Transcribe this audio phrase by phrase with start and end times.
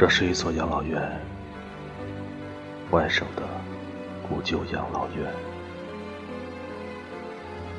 [0.00, 0.98] 这是一所养老院，
[2.90, 3.42] 外省的
[4.26, 5.30] 古旧养老院。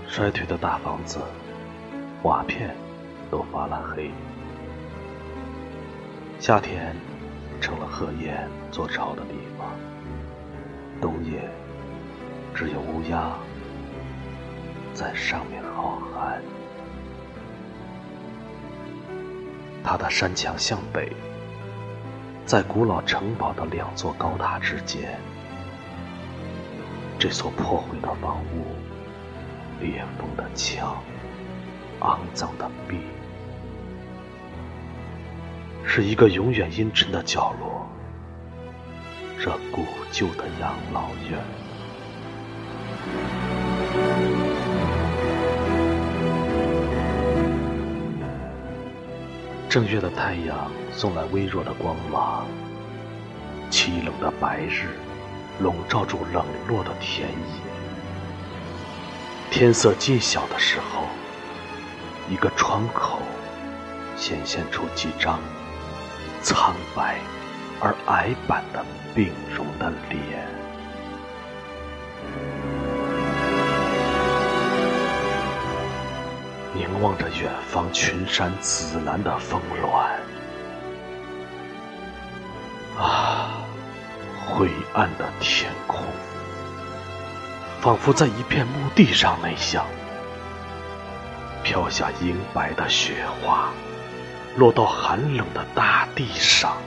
[0.07, 1.17] 衰退的大房子，
[2.21, 2.75] 瓦片
[3.31, 4.11] 都发了黑。
[6.39, 6.95] 夏天
[7.59, 9.71] 成了鹤雁做巢的地方，
[11.01, 11.49] 冬夜
[12.53, 13.31] 只有乌鸦
[14.93, 16.39] 在上面好寒。
[19.83, 21.11] 它的山墙向北。
[22.51, 25.17] 在古老城堡的两座高塔之间，
[27.17, 28.75] 这所破毁的房屋，
[29.79, 31.01] 裂缝的墙，
[32.01, 32.97] 肮脏的壁，
[35.85, 37.87] 是一个永远阴沉的角落。
[39.39, 41.39] 这古旧的养老院。
[49.71, 52.45] 正月的太阳送来微弱的光芒，
[53.71, 54.89] 凄冷的白日
[55.61, 57.35] 笼罩住冷落的田野。
[59.49, 61.05] 天色渐晓的时候，
[62.29, 63.19] 一个窗口
[64.17, 65.39] 显现出几张
[66.41, 67.21] 苍白
[67.79, 68.83] 而矮板的
[69.15, 70.45] 病容的脸。
[77.01, 79.89] 望着远方群山紫蓝的峰峦，
[82.95, 83.49] 啊，
[84.45, 85.99] 灰暗的天空，
[87.81, 89.83] 仿佛在一片墓地上那样，
[91.63, 93.69] 飘下银白的雪花，
[94.55, 96.77] 落到寒冷的大地上，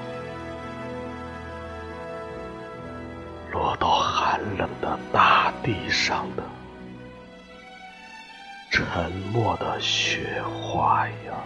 [3.51, 6.43] 落到寒冷的大地上的。
[8.75, 11.45] 沉默的雪花呀。